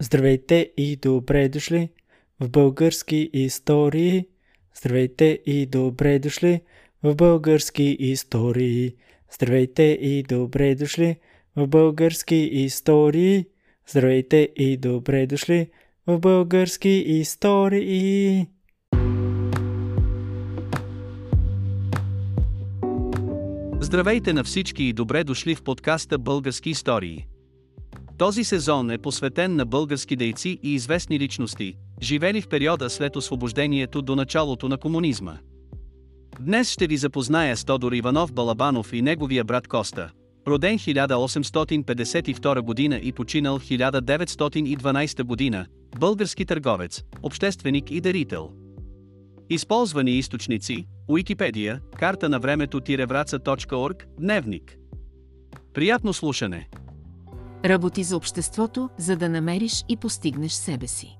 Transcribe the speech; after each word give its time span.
Здравейте 0.00 0.72
и 0.76 0.96
добре 0.96 1.48
дошли 1.48 1.88
в 2.40 2.48
български 2.48 3.30
истории. 3.32 4.26
Здравейте 4.76 5.40
и 5.46 5.66
добре 5.66 6.18
дошли 6.18 6.60
в 7.02 7.14
български 7.14 7.96
истории. 8.00 8.94
Здравейте 9.34 9.82
и 9.82 10.22
добре 10.22 10.74
дошли 10.74 11.16
в 11.56 11.66
български 11.66 12.36
истории. 12.36 13.46
Здравейте 13.88 14.48
и 14.56 14.76
добре 14.76 15.26
дошли 15.26 15.70
в 16.06 16.18
български 16.18 16.88
истории. 16.88 18.46
Здравейте 23.80 24.32
на 24.32 24.44
всички 24.44 24.84
и 24.84 24.92
добре 24.92 25.24
дошли 25.24 25.54
в 25.54 25.62
подкаста 25.62 26.18
Български 26.18 26.70
истории. 26.70 27.26
Този 28.18 28.44
сезон 28.44 28.90
е 28.90 28.98
посветен 28.98 29.56
на 29.56 29.66
български 29.66 30.16
дейци 30.16 30.58
и 30.62 30.74
известни 30.74 31.18
личности, 31.18 31.74
живели 32.02 32.40
в 32.40 32.48
периода 32.48 32.90
след 32.90 33.16
освобождението 33.16 34.02
до 34.02 34.16
началото 34.16 34.68
на 34.68 34.78
комунизма. 34.78 35.36
Днес 36.40 36.70
ще 36.70 36.86
ви 36.86 36.96
запозная 36.96 37.56
с 37.56 37.64
Тодор 37.64 37.92
Иванов 37.92 38.32
Балабанов 38.32 38.92
и 38.92 39.02
неговия 39.02 39.44
брат 39.44 39.68
Коста, 39.68 40.10
роден 40.48 40.78
1852 40.78 42.60
година 42.60 43.00
и 43.02 43.12
починал 43.12 43.58
1912 43.58 45.22
година, 45.22 45.66
български 45.98 46.46
търговец, 46.46 47.02
общественик 47.22 47.90
и 47.90 48.00
дарител. 48.00 48.50
Използвани 49.50 50.10
източници 50.10 50.86
Уикипедия, 51.08 51.80
карта 51.98 52.28
на 52.28 52.40
времето-враца.орг, 52.40 54.06
дневник. 54.20 54.76
Приятно 55.74 56.12
слушане! 56.12 56.68
Работи 57.64 58.02
за 58.02 58.16
обществото, 58.16 58.90
за 58.98 59.16
да 59.16 59.28
намериш 59.28 59.84
и 59.88 59.96
постигнеш 59.96 60.52
себе 60.52 60.86
си. 60.86 61.18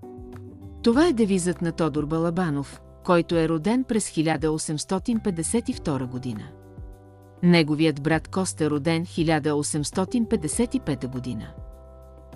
Това 0.83 1.07
е 1.07 1.13
девизът 1.13 1.63
на 1.63 1.73
Тодор 1.73 2.07
Балабанов, 2.07 2.81
който 3.05 3.37
е 3.37 3.49
роден 3.49 3.85
през 3.85 4.11
1852 4.11 6.07
година. 6.07 6.49
Неговият 7.43 8.03
брат 8.03 8.29
Коста 8.29 8.71
роден 8.71 9.07
1855 9.07 11.09
година. 11.09 11.47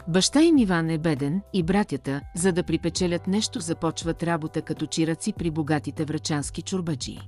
Баща 0.09 0.43
им 0.43 0.59
Иван 0.59 0.91
е 0.91 0.99
беден 0.99 1.41
и 1.53 1.63
братята, 1.63 2.21
за 2.37 2.53
да 2.53 2.63
припечелят 2.63 3.27
нещо, 3.27 3.61
започват 3.61 4.23
работа 4.23 4.63
като 4.63 4.87
чираци 4.87 5.33
при 5.33 5.51
богатите 5.51 6.05
врачански 6.05 6.63
чурбаджи. 6.63 7.21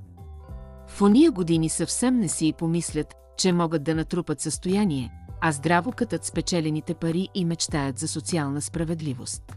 В 0.87 1.03
ония 1.03 1.31
години 1.31 1.69
съвсем 1.69 2.19
не 2.19 2.29
си 2.29 2.47
и 2.47 2.53
помислят, 2.53 3.15
че 3.37 3.53
могат 3.53 3.85
да 3.85 3.95
натрупат 3.95 4.41
състояние, 4.41 5.13
а 5.47 5.53
здраво 5.53 5.93
катат 5.93 6.25
спечелените 6.25 6.95
пари 6.95 7.29
и 7.35 7.45
мечтаят 7.45 7.99
за 7.99 8.09
социална 8.09 8.63
справедливост. 8.63 9.57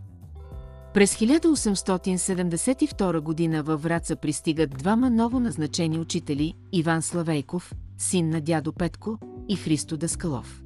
През 0.93 1.15
1872 1.15 3.19
година 3.19 3.63
във 3.63 3.83
Враца 3.83 4.15
пристигат 4.15 4.69
двама 4.69 5.09
ново 5.09 5.39
назначени 5.39 5.99
учители– 5.99 6.53
Иван 6.71 7.01
Славейков, 7.01 7.73
син 7.97 8.29
на 8.29 8.41
дядо 8.41 8.73
Петко, 8.73 9.17
и 9.49 9.55
Христо 9.55 9.97
Даскалов. 9.97 10.63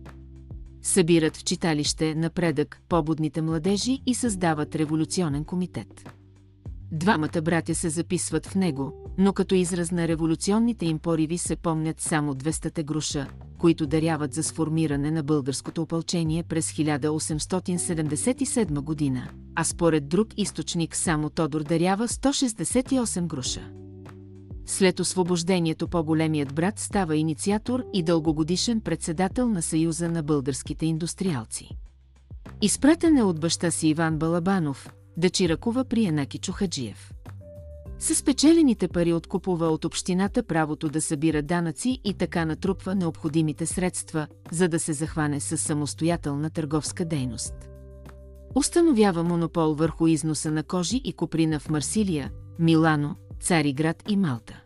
Събират 0.82 1.38
в 1.38 1.44
читалище 1.44 2.16
напредък 2.16 2.82
побудните 2.90 3.42
младежи 3.42 4.02
и 4.06 4.16
създават 4.16 4.76
революционен 4.76 5.46
комитет. 5.46 6.14
Двамата 6.92 7.42
братя 7.44 7.76
се 7.76 7.90
записват 7.90 8.46
в 8.46 8.56
него, 8.56 8.94
но 9.18 9.34
като 9.34 9.56
израз 9.56 9.92
на 9.92 10.08
революционните 10.08 10.86
им 10.86 11.00
пориви 11.00 11.38
се 11.38 11.56
помнят 11.56 12.00
само 12.00 12.34
200 12.34 12.84
груша, 12.84 13.28
които 13.62 13.88
даряват 13.88 14.34
за 14.34 14.44
сформиране 14.44 15.12
на 15.12 15.24
българското 15.24 15.82
опълчение 15.82 16.44
през 16.44 16.72
1877 16.72 18.80
година, 18.80 19.28
а 19.56 19.64
според 19.64 20.08
друг 20.08 20.28
източник 20.38 20.96
само 20.96 21.30
Тодор 21.30 21.64
дарява 21.64 22.08
168 22.08 23.28
груша. 23.28 23.72
След 24.66 25.00
освобождението 25.00 25.88
по-големият 25.88 26.56
брат 26.56 26.80
става 26.80 27.16
инициатор 27.16 27.84
и 27.94 28.04
дългогодишен 28.04 28.82
председател 28.82 29.50
на 29.50 29.62
Съюза 29.62 30.10
на 30.10 30.24
българските 30.24 30.86
индустриалци. 30.86 31.70
Изпратен 32.62 33.18
е 33.18 33.24
от 33.24 33.40
баща 33.40 33.72
си 33.72 33.88
Иван 33.88 34.18
Балабанов, 34.18 34.94
да 35.18 35.30
чиракува 35.30 35.86
при 35.86 36.04
Янаки 36.04 36.38
Чухаджиев. 36.38 37.12
С 38.02 38.16
спечелените 38.16 38.88
пари 38.88 39.14
откупува 39.14 39.68
от 39.68 39.86
общината 39.86 40.44
правото 40.44 40.90
да 40.90 41.02
събира 41.02 41.42
данъци 41.42 42.00
и 42.04 42.14
така 42.14 42.46
натрупва 42.46 42.96
необходимите 42.96 43.66
средства, 43.66 44.28
за 44.52 44.68
да 44.68 44.80
се 44.80 44.94
захване 44.94 45.40
с 45.40 45.58
самостоятелна 45.58 46.50
търговска 46.50 47.06
дейност. 47.06 47.54
Установява 48.56 49.24
монопол 49.24 49.74
върху 49.74 50.08
износа 50.08 50.52
на 50.52 50.64
кожи 50.64 51.02
и 51.04 51.14
коприна 51.14 51.60
в 51.60 51.70
Марсилия, 51.70 52.32
Милано, 52.60 53.16
Цариград 53.40 54.04
и 54.10 54.18
Малта. 54.18 54.62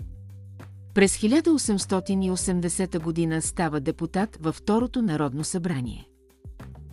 През 0.93 1.17
1880 1.17 2.99
година 2.99 3.41
става 3.41 3.79
депутат 3.79 4.37
във 4.41 4.55
Второто 4.55 5.01
народно 5.01 5.43
събрание. 5.43 6.07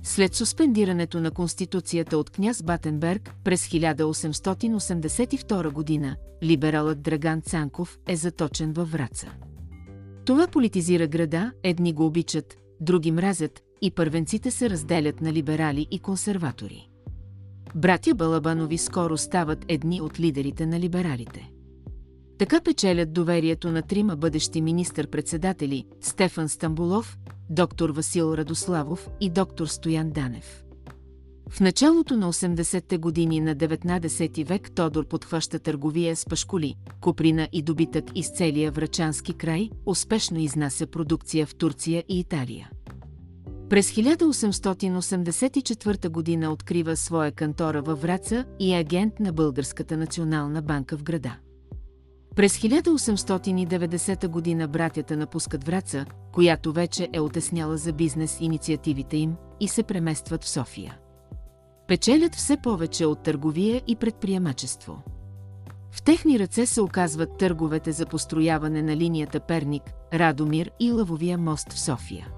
След 0.04 0.34
суспендирането 0.34 1.20
на 1.20 1.30
Конституцията 1.30 2.18
от 2.18 2.30
княз 2.30 2.62
Батенберг 2.62 3.34
през 3.44 3.68
1882 3.68 5.72
година, 5.72 6.16
либералът 6.42 7.02
Драган 7.02 7.42
Цанков 7.42 7.98
е 8.08 8.16
заточен 8.16 8.72
във 8.72 8.92
Враца. 8.92 9.32
Това 10.24 10.46
политизира 10.46 11.06
града, 11.06 11.52
едни 11.62 11.92
го 11.92 12.06
обичат, 12.06 12.56
други 12.80 13.10
мразят 13.10 13.62
и 13.82 13.90
първенците 13.90 14.50
се 14.50 14.70
разделят 14.70 15.20
на 15.20 15.32
либерали 15.32 15.86
и 15.90 15.98
консерватори. 15.98 16.88
Братя 17.74 18.14
Балабанови 18.14 18.78
скоро 18.78 19.18
стават 19.18 19.64
едни 19.68 20.00
от 20.00 20.20
лидерите 20.20 20.66
на 20.66 20.80
либералите. 20.80 21.50
Така 22.38 22.60
печелят 22.60 23.12
доверието 23.12 23.70
на 23.70 23.82
трима 23.82 24.16
бъдещи 24.16 24.60
министър-председатели 24.60 25.86
Стефан 26.00 26.48
Стамбулов, 26.48 27.18
доктор 27.52 27.90
Васил 27.90 28.34
Радославов 28.34 29.08
и 29.20 29.30
доктор 29.30 29.66
Стоян 29.66 30.10
Данев. 30.10 30.64
В 31.50 31.60
началото 31.60 32.16
на 32.16 32.32
80-те 32.32 32.98
години 32.98 33.40
на 33.40 33.56
19 33.56 34.44
век 34.44 34.70
Тодор 34.70 35.08
подхваща 35.08 35.58
търговия 35.58 36.16
с 36.16 36.26
пашкули, 36.26 36.74
коприна 37.00 37.48
и 37.52 37.62
добитък 37.62 38.04
из 38.14 38.32
целия 38.32 38.70
врачански 38.70 39.32
край, 39.32 39.70
успешно 39.86 40.38
изнася 40.38 40.86
продукция 40.86 41.46
в 41.46 41.54
Турция 41.54 42.04
и 42.08 42.20
Италия. 42.20 42.70
През 43.68 43.92
1884 43.92 46.08
година 46.08 46.52
открива 46.52 46.96
своя 46.96 47.32
кантора 47.32 47.82
във 47.82 48.02
Враца 48.02 48.44
и 48.60 48.74
агент 48.74 49.20
на 49.20 49.32
Българската 49.32 49.96
национална 49.96 50.62
банка 50.62 50.96
в 50.96 51.02
града. 51.02 51.36
През 52.36 52.58
1890 52.58 54.28
година 54.28 54.68
братята 54.68 55.16
напускат 55.16 55.64
Враца, 55.64 56.06
която 56.32 56.72
вече 56.72 57.08
е 57.12 57.20
отесняла 57.20 57.76
за 57.76 57.92
бизнес 57.92 58.38
инициативите 58.40 59.16
им, 59.16 59.36
и 59.60 59.68
се 59.68 59.82
преместват 59.82 60.44
в 60.44 60.48
София. 60.48 60.98
Печелят 61.88 62.34
все 62.34 62.56
повече 62.56 63.06
от 63.06 63.22
търговия 63.22 63.82
и 63.86 63.96
предприемачество. 63.96 65.02
В 65.90 66.02
техни 66.02 66.38
ръце 66.38 66.66
се 66.66 66.80
оказват 66.80 67.38
търговете 67.38 67.92
за 67.92 68.06
построяване 68.06 68.82
на 68.82 68.96
линията 68.96 69.40
Перник, 69.40 69.82
Радомир 70.14 70.70
и 70.80 70.92
Лавовия 70.92 71.38
мост 71.38 71.72
в 71.72 71.80
София. 71.80 72.28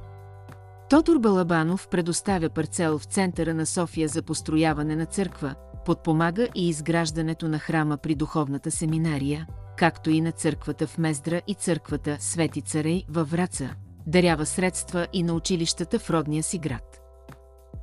Тодор 0.90 1.18
Балабанов 1.18 1.88
предоставя 1.88 2.48
парцел 2.48 2.98
в 2.98 3.04
центъра 3.04 3.54
на 3.54 3.66
София 3.66 4.08
за 4.08 4.22
построяване 4.22 4.96
на 4.96 5.06
църква, 5.06 5.54
подпомага 5.84 6.48
и 6.54 6.68
изграждането 6.68 7.48
на 7.48 7.58
храма 7.58 7.96
при 7.96 8.14
духовната 8.14 8.70
семинария, 8.70 9.46
както 9.76 10.10
и 10.10 10.20
на 10.20 10.32
църквата 10.32 10.86
в 10.86 10.98
Мездра 10.98 11.42
и 11.46 11.54
църквата 11.54 12.16
Свети 12.20 12.60
Царей 12.60 13.04
във 13.08 13.30
Враца, 13.30 13.74
дарява 14.06 14.46
средства 14.46 15.06
и 15.12 15.22
на 15.22 15.34
училищата 15.34 15.98
в 15.98 16.10
родния 16.10 16.42
си 16.42 16.58
град. 16.58 17.00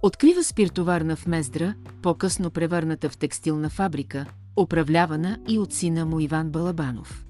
Открива 0.03 0.43
спиртоварна 0.43 1.15
в 1.15 1.27
Мездра, 1.27 1.75
по-късно 2.01 2.51
превърната 2.51 3.09
в 3.09 3.17
текстилна 3.17 3.69
фабрика, 3.69 4.25
управлявана 4.59 5.39
и 5.49 5.59
от 5.59 5.73
сина 5.73 6.05
му 6.05 6.19
Иван 6.19 6.49
Балабанов. 6.49 7.25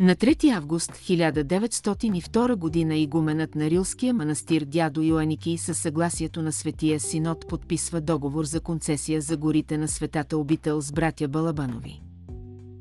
На 0.00 0.16
3 0.16 0.56
август 0.56 0.92
1902 0.92 2.56
година 2.56 2.96
игуменът 2.96 3.54
на 3.54 3.70
Рилския 3.70 4.14
манастир 4.14 4.64
дядо 4.64 5.02
Йоаники 5.02 5.58
със 5.58 5.78
съгласието 5.78 6.42
на 6.42 6.52
Светия 6.52 7.00
Синод 7.00 7.48
подписва 7.48 8.00
договор 8.00 8.44
за 8.44 8.60
концесия 8.60 9.20
за 9.20 9.36
горите 9.36 9.78
на 9.78 9.88
светата 9.88 10.38
обител 10.38 10.80
с 10.80 10.92
братя 10.92 11.28
Балабанови. 11.28 12.02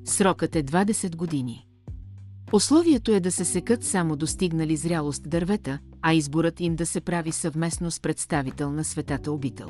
Срокът 0.06 0.56
е 0.56 0.64
20 0.64 1.16
години. 1.16 1.68
Условието 2.54 3.12
е 3.12 3.20
да 3.20 3.32
се 3.32 3.46
секат 3.46 3.84
само 3.84 4.16
достигнали 4.16 4.76
зрялост 4.76 5.30
дървета, 5.30 5.80
а 6.02 6.14
изборът 6.14 6.60
им 6.60 6.76
да 6.76 6.86
се 6.86 7.02
прави 7.02 7.32
съвместно 7.32 7.92
с 7.92 8.00
представител 8.00 8.72
на 8.72 8.84
светата 8.84 9.32
обител. 9.32 9.70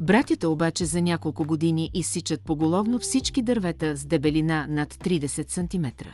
Братята 0.00 0.48
обаче 0.48 0.84
за 0.84 1.02
няколко 1.02 1.44
години 1.44 1.90
изсичат 1.94 2.40
поголовно 2.40 2.98
всички 2.98 3.42
дървета 3.42 3.96
с 3.96 4.04
дебелина 4.04 4.66
над 4.70 4.94
30 4.94 5.50
см. 5.50 6.08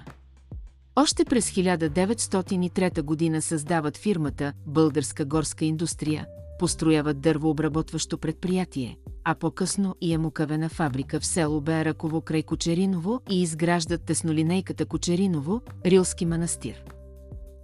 Още 0.96 1.24
през 1.24 1.50
1903 1.50 3.02
година 3.02 3.42
създават 3.42 3.96
фирмата 3.96 4.52
Българска 4.66 5.24
горска 5.24 5.64
индустрия, 5.64 6.26
построяват 6.58 7.20
дървообработващо 7.20 8.18
предприятие, 8.18 8.98
а 9.24 9.34
по-късно 9.34 9.96
и 10.00 10.12
емукавена 10.12 10.68
фабрика 10.68 11.20
в 11.20 11.26
село 11.26 11.60
Бераково 11.60 12.20
край 12.20 12.42
Кочериново 12.42 13.20
и 13.30 13.42
изграждат 13.42 14.02
теснолинейката 14.02 14.86
Кочериново, 14.86 15.60
Рилски 15.86 16.26
манастир. 16.26 16.84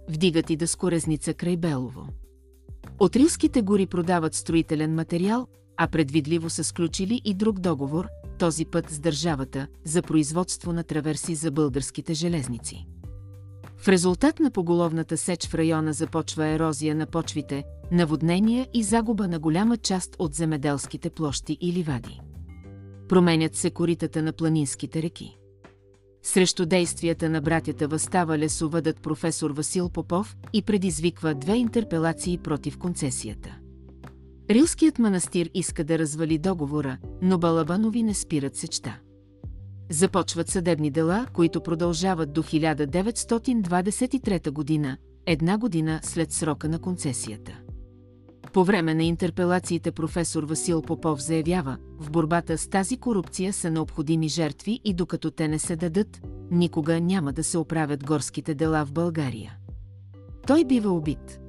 Вдигат 0.09 0.49
и 0.49 0.55
дъскорезница 0.55 1.33
край 1.33 1.57
Белово. 1.57 2.07
От 2.99 3.15
Рилските 3.15 3.61
гори 3.61 3.85
продават 3.85 4.33
строителен 4.33 4.95
материал, 4.95 5.47
а 5.77 5.87
предвидливо 5.87 6.49
са 6.49 6.63
сключили 6.63 7.21
и 7.25 7.33
друг 7.33 7.59
договор, 7.59 8.07
този 8.39 8.65
път 8.65 8.89
с 8.89 8.99
държавата, 8.99 9.67
за 9.83 10.01
производство 10.01 10.73
на 10.73 10.83
траверси 10.83 11.35
за 11.35 11.51
българските 11.51 12.13
железници. 12.13 12.87
В 13.77 13.87
резултат 13.87 14.39
на 14.39 14.51
поголовната 14.51 15.17
сеч 15.17 15.47
в 15.47 15.55
района 15.55 15.93
започва 15.93 16.47
ерозия 16.47 16.95
на 16.95 17.05
почвите, 17.05 17.63
наводнения 17.91 18.67
и 18.73 18.83
загуба 18.83 19.27
на 19.27 19.39
голяма 19.39 19.77
част 19.77 20.15
от 20.19 20.33
земеделските 20.33 21.09
площи 21.09 21.57
и 21.61 21.73
ливади. 21.73 22.21
Променят 23.07 23.55
се 23.55 23.69
коритата 23.69 24.21
на 24.21 24.33
планинските 24.33 25.01
реки. 25.01 25.37
Срещу 26.23 26.65
действията 26.65 27.29
на 27.29 27.41
братята 27.41 27.87
възстава 27.87 28.37
лесовъдът 28.37 29.01
професор 29.01 29.51
Васил 29.51 29.89
Попов 29.89 30.37
и 30.53 30.61
предизвиква 30.61 31.35
две 31.35 31.55
интерпелации 31.55 32.37
против 32.37 32.77
концесията. 32.77 33.57
Рилският 34.49 34.99
манастир 34.99 35.49
иска 35.53 35.83
да 35.83 35.99
развали 35.99 36.37
договора, 36.37 36.97
но 37.21 37.37
Балабанови 37.37 38.03
не 38.03 38.13
спират 38.13 38.55
сечта. 38.55 38.99
Започват 39.89 40.47
съдебни 40.47 40.91
дела, 40.91 41.27
които 41.33 41.61
продължават 41.61 42.33
до 42.33 42.43
1923 42.43 44.51
година, 44.51 44.97
една 45.25 45.57
година 45.57 45.99
след 46.03 46.31
срока 46.31 46.69
на 46.69 46.79
концесията. 46.79 47.59
По 48.53 48.63
време 48.63 48.93
на 48.93 49.03
интерпелациите 49.03 49.91
професор 49.91 50.43
Васил 50.43 50.81
Попов 50.81 51.21
заявява, 51.21 51.77
в 51.99 52.11
борбата 52.11 52.57
с 52.57 52.67
тази 52.67 52.97
корупция 52.97 53.53
са 53.53 53.71
необходими 53.71 54.27
жертви 54.27 54.79
и 54.85 54.93
докато 54.93 55.31
те 55.31 55.47
не 55.47 55.59
се 55.59 55.75
дадат, 55.75 56.21
никога 56.51 57.01
няма 57.01 57.33
да 57.33 57.43
се 57.43 57.57
оправят 57.57 58.05
горските 58.05 58.55
дела 58.55 58.85
в 58.85 58.91
България. 58.91 59.57
Той 60.47 60.65
бива 60.65 60.89
убит. 60.89 61.39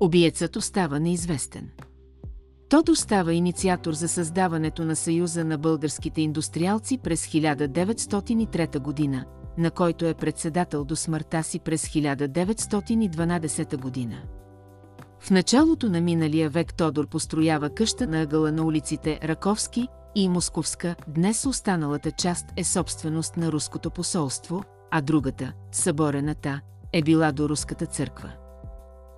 Обиецът 0.00 0.56
остава 0.56 0.98
неизвестен. 0.98 1.70
Тодор 2.68 2.94
става 2.94 3.34
инициатор 3.34 3.92
за 3.92 4.08
създаването 4.08 4.84
на 4.84 4.96
Съюза 4.96 5.44
на 5.44 5.58
българските 5.58 6.20
индустриалци 6.20 6.98
през 6.98 7.26
1903 7.26 8.78
година, 8.78 9.24
на 9.58 9.70
който 9.70 10.06
е 10.06 10.14
председател 10.14 10.84
до 10.84 10.96
смъртта 10.96 11.42
си 11.42 11.58
през 11.58 11.88
1912 11.88 13.76
година. 13.76 14.22
В 15.24 15.30
началото 15.30 15.88
на 15.88 16.00
миналия 16.00 16.50
век 16.50 16.74
Тодор 16.74 17.06
построява 17.06 17.70
къща 17.70 18.06
на 18.06 18.22
ъгъла 18.22 18.52
на 18.52 18.64
улиците 18.64 19.20
Раковски 19.24 19.88
и 20.14 20.28
Московска, 20.28 20.94
днес 21.08 21.46
останалата 21.46 22.10
част 22.10 22.46
е 22.56 22.64
собственост 22.64 23.36
на 23.36 23.52
руското 23.52 23.90
посолство, 23.90 24.64
а 24.90 25.00
другата, 25.00 25.52
съборената, 25.72 26.60
е 26.92 27.02
била 27.02 27.32
до 27.32 27.48
руската 27.48 27.86
църква. 27.86 28.32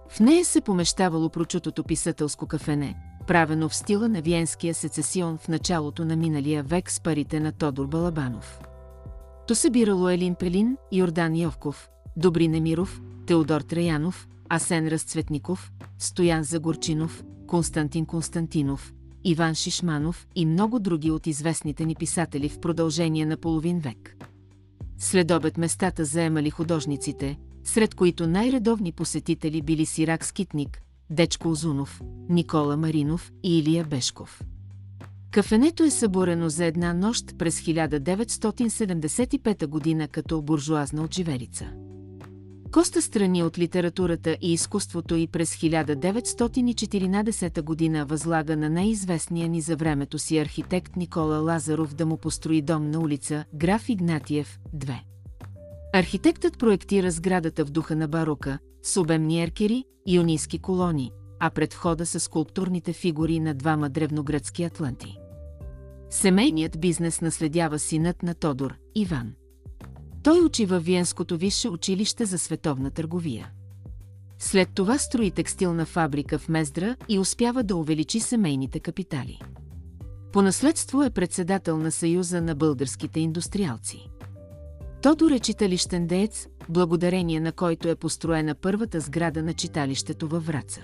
В 0.08 0.20
нея 0.20 0.44
се 0.44 0.61
помещавало 0.61 1.29
прочутото 1.29 1.85
писателско 1.85 2.47
кафене, 2.47 2.97
правено 3.26 3.69
в 3.69 3.76
стила 3.76 4.08
на 4.08 4.23
Виенския 4.23 4.75
сецесион 4.75 5.38
в 5.38 5.49
началото 5.49 6.05
на 6.05 6.17
миналия 6.17 6.62
век 6.62 6.91
с 6.91 7.00
парите 7.00 7.41
на 7.41 7.53
Тодор 7.53 7.87
Балабанов. 7.87 8.61
То 9.49 9.55
събирало 9.55 10.08
Елин 10.08 10.35
Пелин, 10.35 10.76
Йордан 10.93 11.37
Йовков, 11.37 11.88
Добри 12.17 12.49
Немиров, 12.49 13.00
Теодор 13.26 13.61
Траянов, 13.61 14.29
Асен 14.48 14.88
Разцветников, 14.88 15.72
Стоян 15.98 16.43
Загорчинов, 16.43 17.25
Константин 17.46 18.06
Константинов, 18.06 18.93
Иван 19.25 19.54
Шишманов 19.54 20.26
и 20.34 20.46
много 20.46 20.78
други 20.78 21.10
от 21.10 21.26
известните 21.26 21.84
ни 21.84 21.94
писатели 21.94 22.48
в 22.48 22.60
продължение 22.60 23.26
на 23.26 23.37
половин 23.37 23.78
век. 23.78 24.16
След 24.98 25.31
обед 25.31 25.58
местата 25.58 26.04
заемали 26.04 26.50
художниците, 26.50 27.38
сред 27.64 27.94
които 27.94 28.26
най-редовни 28.26 28.93
посетители 28.93 29.62
били 29.62 29.87
Сирак 29.87 30.25
Скитник, 30.25 30.82
Дечко 31.10 31.48
Озунов, 31.48 32.02
Никола 32.28 32.76
Маринов 32.76 33.32
и 33.43 33.58
Илия 33.58 33.84
Бешков. 33.84 34.43
Кафенето 35.31 35.82
е 35.82 35.90
съборено 35.90 36.48
за 36.48 36.64
една 36.64 36.94
нощ 36.94 37.38
през 37.38 37.60
1975 37.60 39.66
година 39.66 40.08
като 40.08 40.43
буржуазна 40.43 41.02
отживелица. 41.02 41.72
Коста 42.76 43.02
страни 43.02 43.43
от 43.43 43.58
литературата 43.58 44.37
и 44.40 44.52
изкуството 44.52 45.17
и 45.17 45.26
през 45.26 45.56
1914 45.56 47.62
година 47.62 48.06
възлага 48.06 48.56
на 48.56 48.70
най-известния 48.70 49.49
ни 49.49 49.61
за 49.61 49.76
времето 49.76 50.19
си 50.19 50.38
архитект 50.38 50.96
Никола 50.96 51.38
Лазаров 51.38 51.94
да 51.94 52.06
му 52.06 52.17
построи 52.17 52.62
дом 52.62 52.90
на 52.90 53.00
улица 53.00 53.44
Граф 53.55 53.88
Игнатиев, 53.88 54.58
2. 54.76 54.94
Архитектът 55.94 56.58
проектира 56.58 57.11
сградата 57.11 57.64
в 57.64 57.70
духа 57.70 57.96
на 57.96 58.08
барока, 58.08 58.58
с 58.82 59.00
обемни 59.00 59.43
еркери, 59.43 59.84
ионийски 60.06 60.58
колони, 60.58 61.11
а 61.40 61.50
пред 61.50 61.72
входа 61.72 62.06
са 62.06 62.20
скулптурните 62.20 62.93
фигури 62.93 63.40
на 63.40 63.55
двама 63.55 63.90
древногръцки 63.90 64.64
атланти. 64.64 65.19
Семейният 66.11 66.81
бизнес 66.81 67.20
наследява 67.20 67.79
синът 67.79 68.22
на 68.22 68.34
Тодор, 68.34 68.75
Иван. 68.94 69.32
Той 70.26 70.40
учи 70.40 70.67
във 70.67 70.84
Виенското 70.84 71.37
висше 71.37 71.69
училище 71.69 72.25
за 72.25 72.38
световна 72.38 72.90
търговия. 72.90 73.50
След 74.38 74.69
това 74.75 74.99
строи 74.99 75.31
текстилна 75.31 75.87
фабрика 75.87 76.38
в 76.38 76.49
Мездра 76.49 76.96
и 77.08 77.19
успява 77.19 77.62
да 77.62 77.76
увеличи 77.76 78.20
семейните 78.20 78.81
капитали. 78.81 79.40
По 80.32 80.43
наследство 80.43 81.02
е 81.02 81.11
председател 81.11 81.78
на 81.78 81.93
Съюза 81.93 82.40
на 82.40 82.55
българските 82.55 83.20
индустриалци. 83.20 84.08
Тодор 85.02 85.31
е 85.31 85.38
читалищен 85.38 86.06
деец, 86.06 86.49
благодарение 86.69 87.40
на 87.40 87.52
който 87.52 87.88
е 87.88 87.96
построена 87.96 88.55
първата 88.55 89.00
сграда 89.00 89.43
на 89.43 89.55
читалището 89.55 90.29
във 90.29 90.46
Враца. 90.46 90.81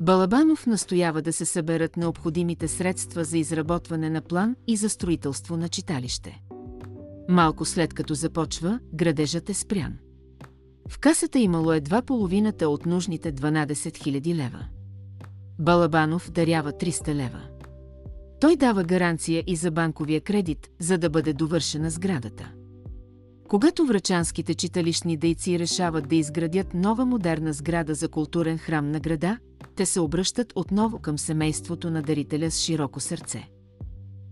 Балабанов 0.00 0.66
настоява 0.66 1.22
да 1.22 1.32
се 1.32 1.44
съберат 1.44 1.96
необходимите 1.96 2.68
средства 2.68 3.24
за 3.24 3.38
изработване 3.38 4.10
на 4.10 4.20
план 4.20 4.56
и 4.66 4.76
за 4.76 4.88
строителство 4.88 5.56
на 5.56 5.68
читалище. 5.68 6.40
Малко 7.28 7.64
след 7.64 7.94
като 7.94 8.14
започва, 8.14 8.80
градежът 8.94 9.50
е 9.50 9.54
спрян. 9.54 9.98
В 10.88 10.98
касата 10.98 11.38
имало 11.38 11.72
едва 11.72 12.02
половината 12.02 12.68
от 12.68 12.86
нужните 12.86 13.32
12 13.32 13.72
000 13.72 14.34
лева. 14.34 14.66
Балабанов 15.58 16.30
дарява 16.30 16.72
300 16.72 17.14
лева. 17.14 17.40
Той 18.40 18.56
дава 18.56 18.84
гаранция 18.84 19.44
и 19.46 19.56
за 19.56 19.70
банковия 19.70 20.20
кредит, 20.20 20.68
за 20.80 20.98
да 20.98 21.10
бъде 21.10 21.32
довършена 21.32 21.90
сградата. 21.90 22.52
Когато 23.48 23.86
врачанските 23.86 24.54
читалищни 24.54 25.16
дейци 25.16 25.58
решават 25.58 26.08
да 26.08 26.16
изградят 26.16 26.74
нова 26.74 27.06
модерна 27.06 27.52
сграда 27.52 27.94
за 27.94 28.08
културен 28.08 28.58
храм 28.58 28.90
на 28.90 29.00
града, 29.00 29.38
те 29.76 29.86
се 29.86 30.00
обръщат 30.00 30.52
отново 30.56 30.98
към 30.98 31.18
семейството 31.18 31.90
на 31.90 32.02
дарителя 32.02 32.50
с 32.50 32.60
широко 32.60 33.00
сърце. 33.00 33.48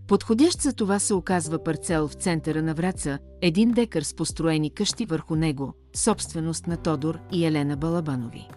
Подходящ 0.07 0.61
за 0.61 0.73
това 0.73 0.99
се 0.99 1.13
оказва 1.13 1.63
парцел 1.63 2.07
в 2.07 2.13
центъра 2.13 2.61
на 2.61 2.73
Враца, 2.73 3.19
един 3.41 3.71
декар 3.71 4.01
с 4.01 4.13
построени 4.13 4.69
къщи 4.69 5.05
върху 5.05 5.35
него, 5.35 5.73
собственост 5.95 6.67
на 6.67 6.77
Тодор 6.77 7.19
и 7.31 7.45
Елена 7.45 7.77
Балабанови. 7.77 8.49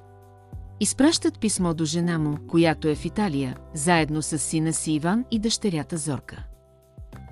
Изпращат 0.80 1.40
писмо 1.40 1.74
до 1.74 1.84
жена 1.84 2.18
му, 2.18 2.38
която 2.48 2.88
е 2.88 2.94
в 2.94 3.04
Италия, 3.04 3.56
заедно 3.74 4.22
с 4.22 4.38
сина 4.38 4.72
си 4.72 4.92
Иван 4.92 5.24
и 5.30 5.38
дъщерята 5.38 5.96
Зорка. 5.96 6.44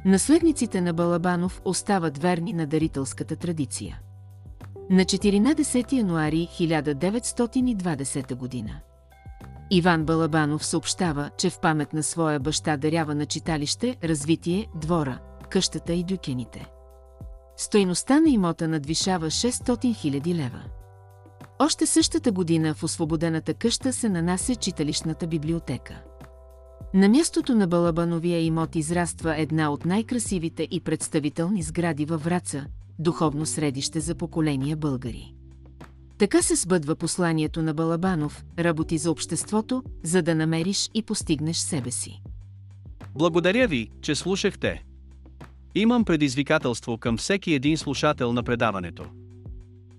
Наследниците 0.04 0.80
на 0.80 0.92
Балабанов 0.92 1.62
остават 1.64 2.18
верни 2.18 2.52
на 2.52 2.66
дарителската 2.66 3.36
традиция. 3.36 4.00
На 4.90 5.04
14 5.04 5.92
януари 5.92 6.48
1920 6.58 8.34
година 8.34 8.80
Иван 9.70 10.04
Балабанов 10.04 10.66
съобщава, 10.66 11.30
че 11.38 11.50
в 11.50 11.60
памет 11.60 11.92
на 11.92 12.02
своя 12.02 12.40
баща 12.40 12.76
дарява 12.76 13.14
на 13.14 13.26
читалище, 13.26 13.96
развитие, 14.04 14.66
двора, 14.74 15.18
къщата 15.50 15.92
и 15.92 16.04
дюкените. 16.04 16.66
Стойността 17.56 18.20
на 18.20 18.30
имота 18.30 18.68
надвишава 18.68 19.26
600 19.26 19.50
000 19.76 20.34
лева. 20.34 20.62
Още 21.58 21.86
същата 21.86 22.32
година 22.32 22.74
в 22.74 22.82
освободената 22.82 23.54
къща 23.54 23.92
се 23.92 24.08
нанася 24.08 24.54
читалищната 24.54 25.26
библиотека. 25.26 26.02
На 26.94 27.08
мястото 27.08 27.54
на 27.54 27.66
Балабановия 27.66 28.44
имот 28.44 28.76
израства 28.76 29.34
една 29.38 29.70
от 29.70 29.84
най-красивите 29.84 30.68
и 30.70 30.80
представителни 30.80 31.62
сгради 31.62 32.04
във 32.04 32.24
Враца, 32.24 32.66
духовно 32.98 33.46
средище 33.46 34.00
за 34.00 34.14
поколения 34.14 34.76
българи. 34.76 35.35
Така 36.18 36.42
се 36.42 36.54
сбъдва 36.54 36.96
посланието 36.96 37.62
на 37.62 37.74
Балабанов– 37.74 38.44
работи 38.58 38.98
за 38.98 39.10
обществото, 39.10 39.82
за 40.02 40.22
да 40.22 40.34
намериш 40.34 40.90
и 40.94 41.02
постигнеш 41.02 41.56
себе 41.56 41.90
си. 41.90 42.22
Благодаря 43.14 43.68
ви, 43.68 43.90
че 44.02 44.14
слушахте. 44.14 44.82
Имам 45.74 46.04
предизвикателство 46.04 46.98
към 46.98 47.16
всеки 47.16 47.52
един 47.52 47.78
слушател 47.78 48.32
на 48.32 48.42
предаването. 48.42 49.04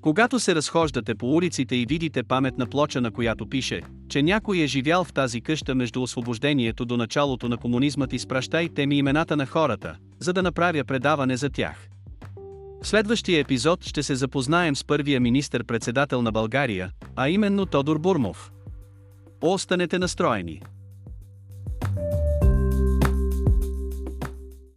Когато 0.01 0.39
се 0.39 0.55
разхождате 0.55 1.15
по 1.15 1.35
улиците 1.35 1.75
и 1.75 1.85
видите 1.85 2.23
паметна 2.23 2.67
плоча, 2.67 3.01
на 3.01 3.11
която 3.11 3.49
пише, 3.49 3.81
че 4.09 4.23
някой 4.23 4.57
е 4.57 4.67
живял 4.67 5.03
в 5.03 5.13
тази 5.13 5.41
къща 5.41 5.75
между 5.75 6.01
освобождението 6.01 6.85
до 6.85 6.97
началото 6.97 7.49
на 7.49 7.57
комунизмът, 7.57 8.13
изпращайте 8.13 8.85
ми 8.85 8.97
имената 8.97 9.37
на 9.37 9.45
хората, 9.45 9.95
за 10.19 10.33
да 10.33 10.43
направя 10.43 10.83
предаване 10.83 11.37
за 11.37 11.49
тях. 11.49 11.89
В 12.81 12.87
следващия 12.87 13.39
епизод 13.39 13.83
ще 13.85 14.03
се 14.03 14.15
запознаем 14.15 14.75
с 14.75 14.83
първия 14.83 15.19
министър-председател 15.19 16.21
на 16.21 16.31
България, 16.31 16.91
а 17.15 17.29
именно 17.29 17.65
Тодор 17.65 17.97
Бурмов. 17.99 18.51
Останете 19.41 19.99
настроени! 19.99 20.61